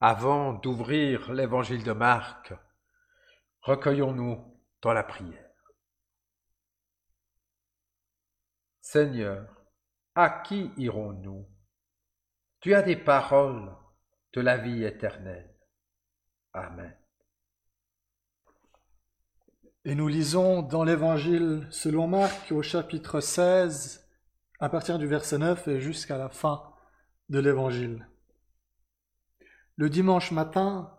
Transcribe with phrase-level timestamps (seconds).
[0.00, 2.54] Avant d'ouvrir l'évangile de Marc,
[3.60, 5.52] recueillons-nous dans la prière.
[8.80, 9.46] Seigneur,
[10.14, 11.46] à qui irons-nous?
[12.60, 13.76] Tu as des paroles
[14.32, 15.54] de la vie éternelle.
[16.54, 16.96] Amen.
[19.84, 24.10] Et nous lisons dans l'Évangile selon Marc au chapitre 16,
[24.58, 26.74] à partir du verset 9 et jusqu'à la fin
[27.28, 28.09] de l'Évangile.
[29.76, 30.94] Le dimanche matin,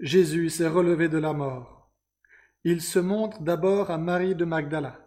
[0.00, 1.90] Jésus s'est relevé de la mort.
[2.64, 5.00] Il se montre d'abord à Marie de Magdala.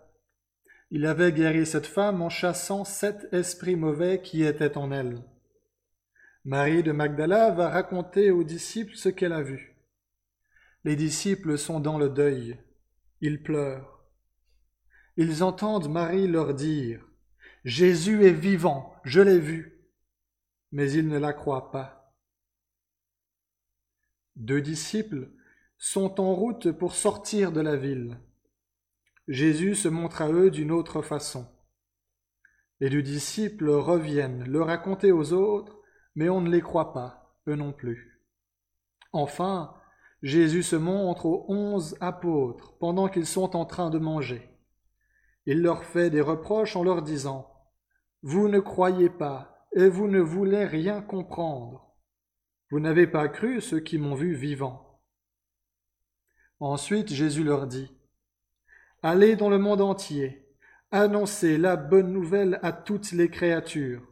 [0.91, 5.23] Il avait guéri cette femme en chassant sept esprits mauvais qui étaient en elle.
[6.45, 9.75] Marie de Magdala va raconter aux disciples ce qu'elle a vu.
[10.83, 12.57] Les disciples sont dans le deuil.
[13.21, 14.03] Ils pleurent.
[15.17, 17.05] Ils entendent Marie leur dire
[17.65, 19.85] Jésus est vivant, je l'ai vu.
[20.71, 21.98] Mais ils ne la croient pas.
[24.39, 25.31] Deux disciples
[25.77, 28.17] sont en route pour sortir de la ville.
[29.27, 31.45] Jésus se montre à eux d'une autre façon.
[32.79, 35.81] Les deux disciples reviennent le raconter aux autres,
[36.15, 38.23] mais on ne les croit pas, eux non plus.
[39.11, 39.75] Enfin,
[40.23, 44.49] Jésus se montre aux onze apôtres pendant qu'ils sont en train de manger.
[45.47, 47.51] Il leur fait des reproches en leur disant
[48.23, 51.88] Vous ne croyez pas et vous ne voulez rien comprendre.
[52.71, 55.01] Vous n'avez pas cru ceux qui m'ont vu vivant.
[56.59, 57.91] Ensuite Jésus leur dit,
[59.01, 60.45] Allez dans le monde entier,
[60.91, 64.03] annoncez la bonne nouvelle à toutes les créatures.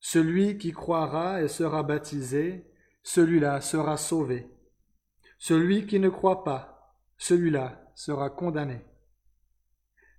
[0.00, 2.70] Celui qui croira et sera baptisé,
[3.02, 4.48] celui-là sera sauvé.
[5.38, 8.84] Celui qui ne croit pas, celui-là sera condamné.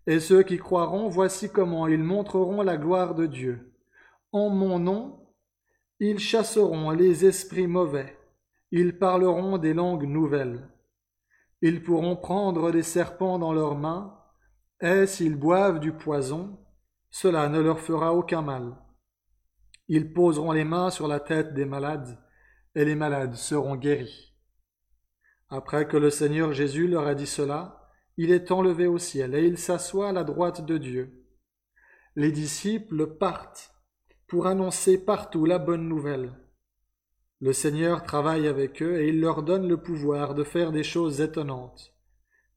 [0.05, 3.73] Et ceux qui croiront, voici comment ils montreront la gloire de Dieu.
[4.33, 5.22] En mon nom,
[5.99, 8.17] ils chasseront les esprits mauvais,
[8.71, 10.67] ils parleront des langues nouvelles.
[11.61, 14.19] Ils pourront prendre des serpents dans leurs mains,
[14.81, 16.59] et s'ils boivent du poison,
[17.09, 18.75] cela ne leur fera aucun mal.
[19.87, 22.19] Ils poseront les mains sur la tête des malades,
[22.75, 24.33] et les malades seront guéris.
[25.49, 29.45] Après que le Seigneur Jésus leur a dit cela, il est enlevé au ciel, et
[29.45, 31.27] il s'assoit à la droite de Dieu.
[32.15, 33.72] Les disciples partent
[34.33, 36.33] pour annoncer partout la bonne nouvelle.
[37.39, 41.21] Le Seigneur travaille avec eux et il leur donne le pouvoir de faire des choses
[41.21, 41.93] étonnantes.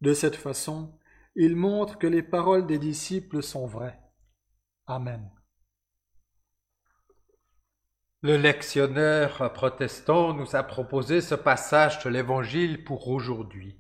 [0.01, 0.99] De cette façon,
[1.35, 4.01] il montre que les paroles des disciples sont vraies.
[4.87, 5.31] Amen.
[8.23, 13.79] Le lectionnaire protestant nous a proposé ce passage de l'Évangile pour aujourd'hui.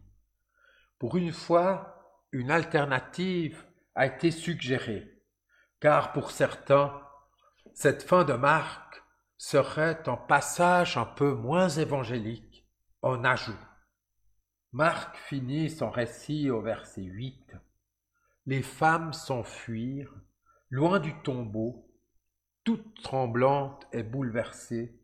[0.99, 3.65] Pour une fois, une alternative
[3.95, 5.23] a été suggérée,
[5.81, 7.06] car pour certains,
[7.77, 9.05] cette fin de Marc
[9.37, 12.67] serait un passage un peu moins évangélique,
[13.03, 13.53] en ajout.
[14.73, 17.55] Marc finit son récit au verset 8.
[18.47, 20.15] Les femmes s'enfuirent,
[20.71, 21.93] loin du tombeau,
[22.65, 24.99] toutes tremblantes et bouleversées,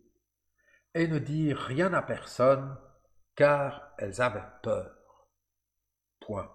[0.95, 2.79] et ne dirent rien à personne,
[3.37, 5.29] car elles avaient peur.
[6.21, 6.51] Point.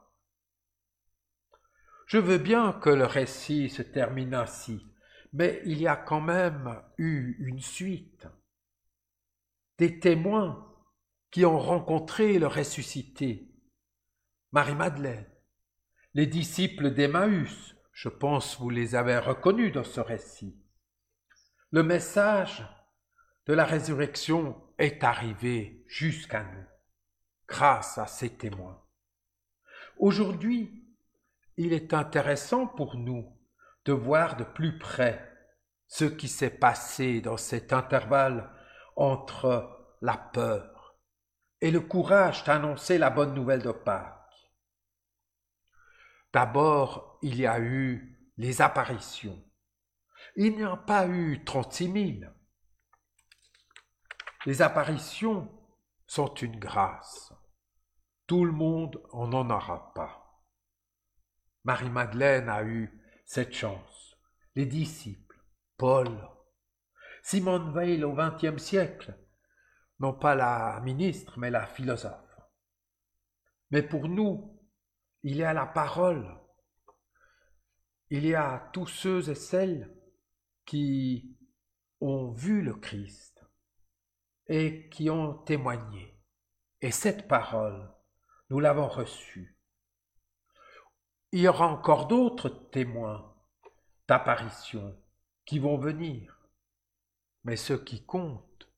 [2.07, 4.83] Je veux bien que le récit se termine ainsi,
[5.33, 8.27] mais il y a quand même eu une suite.
[9.77, 10.73] Des témoins
[11.31, 13.51] qui ont rencontré le ressuscité.
[14.51, 15.25] Marie-Madeleine,
[16.13, 20.59] les disciples d'Emmaüs, je pense vous les avez reconnus dans ce récit.
[21.71, 22.65] Le message
[23.45, 26.65] de la résurrection est arrivé jusqu'à nous,
[27.47, 28.81] grâce à ces témoins.
[29.97, 30.87] Aujourd'hui,
[31.57, 33.36] il est intéressant pour nous
[33.87, 35.33] de voir de plus près
[35.87, 38.53] ce qui s'est passé dans cet intervalle
[38.97, 40.97] entre la peur
[41.61, 44.51] et le courage d'annoncer la bonne nouvelle de Pâques.
[46.33, 49.41] D'abord, il y a eu les apparitions.
[50.35, 52.33] Il n'y a pas eu trente-six mille.
[54.45, 55.49] Les apparitions
[56.07, 57.33] sont une grâce.
[58.27, 60.43] Tout le monde en en aura pas.
[61.63, 64.17] Marie-Madeleine a eu cette chance.
[64.55, 65.37] Les disciples,
[65.75, 66.09] Paul,
[67.21, 69.15] Simone Veil au XXe siècle,
[69.99, 72.39] non pas la ministre, mais la philosophe.
[73.69, 74.57] Mais pour nous,
[75.23, 76.39] il y a la parole.
[78.09, 79.93] Il y a tous ceux et celles
[80.65, 81.37] qui
[81.99, 83.43] ont vu le Christ
[84.47, 86.17] et qui ont témoigné.
[86.79, 87.93] Et cette parole,
[88.49, 89.56] nous l'avons reçue.
[91.31, 93.35] Il y aura encore d'autres témoins
[94.07, 94.97] d'apparitions
[95.45, 96.49] qui vont venir.
[97.43, 98.69] Mais ce qui compte,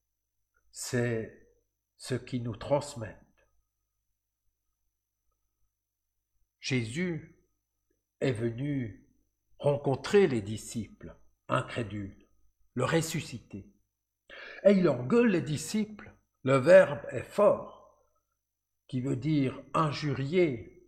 [0.71, 1.47] c'est
[1.97, 3.17] ce qui nous transmettent.
[6.59, 7.35] Jésus
[8.19, 9.07] est venu
[9.57, 11.15] rencontrer les disciples
[11.47, 12.27] incrédules,
[12.73, 13.71] le ressusciter.
[14.63, 16.13] Et il engueule les disciples.
[16.43, 18.05] Le verbe est fort,
[18.87, 20.78] qui veut dire injurier,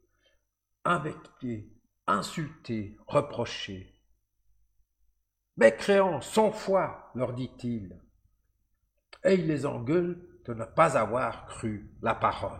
[0.86, 1.72] invecter,
[2.08, 3.94] insulter, reprocher.
[5.58, 8.00] Mécréants, sans foi, leur dit-il.
[9.24, 12.60] Et il les engueule de ne pas avoir cru la parole.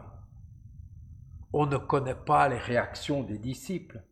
[1.54, 4.04] On ne connaît pas les réactions des disciples,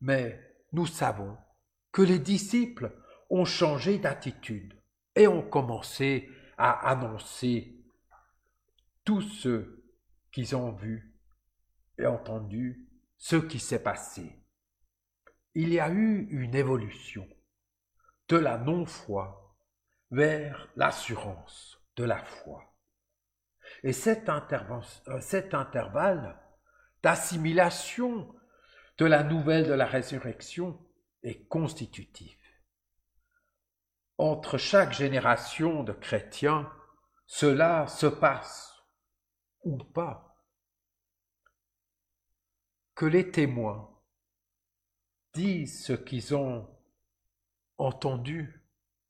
[0.00, 0.40] mais
[0.72, 1.36] nous savons
[1.92, 2.92] que les disciples
[3.30, 4.74] ont changé d'attitude
[5.14, 7.84] et ont commencé à annoncer
[9.04, 9.84] tous ceux
[10.32, 11.14] qu'ils ont vu
[11.98, 12.83] et entendu
[13.24, 14.38] ce qui s'est passé.
[15.54, 17.26] Il y a eu une évolution
[18.28, 19.56] de la non-foi
[20.10, 22.76] vers l'assurance de la foi.
[23.82, 26.38] Et cet, euh, cet intervalle
[27.02, 28.30] d'assimilation
[28.98, 30.78] de la nouvelle de la résurrection
[31.22, 32.38] est constitutif.
[34.18, 36.70] Entre chaque génération de chrétiens,
[37.24, 38.84] cela se passe
[39.62, 40.33] ou pas.
[42.94, 43.90] Que les témoins
[45.32, 46.68] disent ce qu'ils ont
[47.76, 48.64] entendu,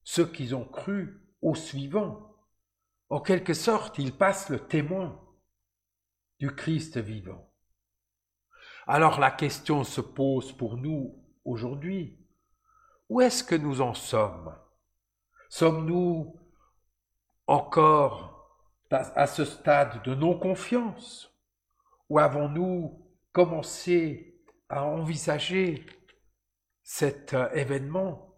[0.04, 2.34] ce qu'ils ont cru au suivant.
[3.10, 5.20] En quelque sorte, ils passent le témoin
[6.38, 7.50] du Christ vivant.
[8.86, 12.18] Alors la question se pose pour nous aujourd'hui.
[13.10, 14.56] Où est-ce que nous en sommes?
[15.50, 16.40] Sommes-nous
[17.46, 18.48] encore
[18.90, 21.30] à ce stade de non-confiance?
[22.08, 23.03] Ou avons-nous
[23.34, 24.40] commencé
[24.70, 25.84] à envisager
[26.82, 28.34] cet euh, événement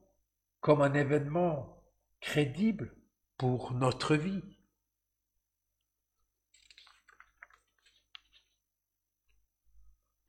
[0.60, 1.84] comme un événement
[2.20, 2.96] crédible
[3.38, 4.42] pour notre vie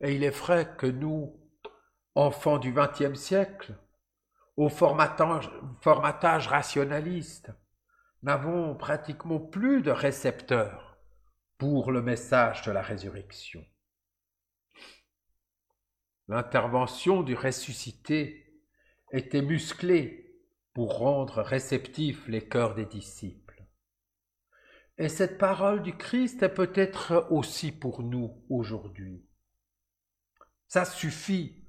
[0.01, 1.39] Et il est vrai que nous,
[2.13, 3.75] enfants du XXe siècle,
[4.55, 7.51] au formatage rationaliste,
[8.21, 10.99] n'avons pratiquement plus de récepteurs
[11.57, 13.65] pour le message de la résurrection.
[16.27, 18.61] L'intervention du ressuscité
[19.11, 20.43] était musclée
[20.73, 23.63] pour rendre réceptifs les cœurs des disciples.
[24.97, 29.25] Et cette parole du Christ est peut-être aussi pour nous aujourd'hui.
[30.67, 31.63] Ça suffit,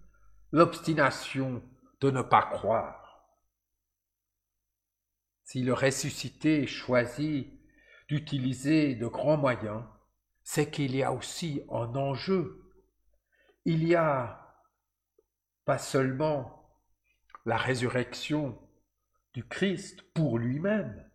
[0.50, 1.62] l'obstination
[2.00, 3.22] de ne pas croire.
[5.44, 7.48] Si le ressuscité choisit
[8.08, 9.84] d'utiliser de grands moyens,
[10.42, 12.72] c'est qu'il y a aussi un enjeu.
[13.64, 14.47] Il y a
[15.68, 16.66] pas seulement
[17.44, 18.58] la résurrection
[19.34, 21.06] du Christ pour lui-même,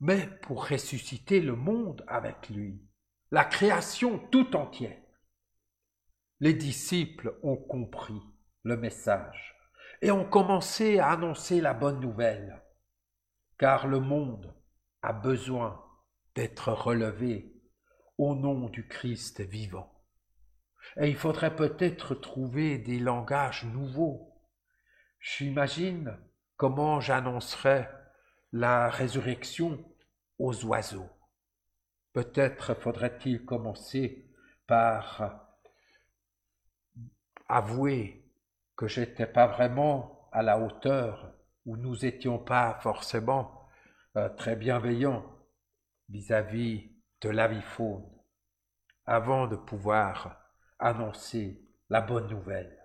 [0.00, 2.86] mais pour ressusciter le monde avec lui,
[3.30, 5.00] la création tout entière.
[6.40, 8.20] Les disciples ont compris
[8.64, 9.56] le message
[10.02, 12.62] et ont commencé à annoncer la bonne nouvelle,
[13.56, 14.54] car le monde
[15.00, 15.82] a besoin
[16.34, 17.50] d'être relevé
[18.18, 19.93] au nom du Christ vivant.
[20.96, 24.32] Et il faudrait peut-être trouver des langages nouveaux.
[25.20, 26.16] J'imagine
[26.56, 27.90] comment j'annoncerais
[28.52, 29.84] la résurrection
[30.38, 31.08] aux oiseaux.
[32.12, 34.30] Peut-être faudrait-il commencer
[34.66, 35.44] par
[37.48, 38.30] avouer
[38.76, 41.32] que j'étais pas vraiment à la hauteur
[41.66, 43.68] ou nous étions pas forcément
[44.16, 45.24] euh, très bienveillants
[46.08, 48.04] vis-à-vis de l'avifaune
[49.06, 50.43] avant de pouvoir
[50.78, 52.78] annoncer la bonne nouvelle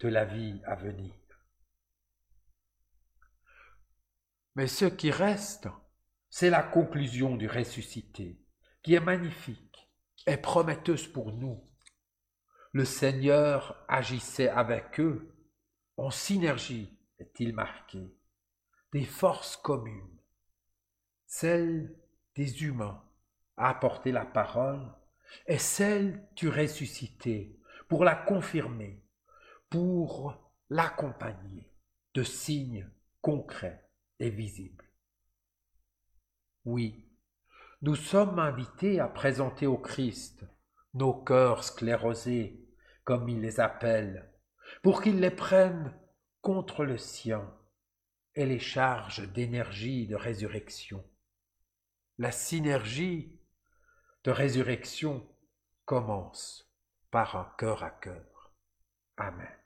[0.00, 1.14] de la vie à venir.
[4.56, 5.68] Mais ce qui reste,
[6.30, 8.40] c'est la conclusion du ressuscité,
[8.82, 9.90] qui est magnifique
[10.26, 11.68] et prometteuse pour nous.
[12.72, 15.30] Le Seigneur agissait avec eux.
[15.96, 18.16] En synergie, est-il marqué,
[18.92, 20.18] des forces communes,
[21.26, 21.96] celle
[22.34, 23.04] des humains
[23.56, 24.92] à apporter la parole
[25.46, 29.04] et celle du ressuscité pour la confirmer,
[29.70, 31.70] pour l'accompagner
[32.14, 32.88] de signes
[33.20, 33.88] concrets
[34.18, 34.84] et visibles.
[36.64, 37.10] Oui,
[37.82, 40.44] nous sommes invités à présenter au Christ
[40.94, 42.64] nos cœurs sclérosés
[43.04, 44.32] comme il les appelle,
[44.82, 45.94] pour qu'ils les prennent
[46.40, 47.54] contre le sien
[48.34, 51.04] et les charges d'énergie de résurrection.
[52.18, 53.38] La synergie
[54.24, 55.22] de résurrection
[55.84, 56.74] commence
[57.10, 58.52] par un cœur à cœur.
[59.18, 59.63] Amen.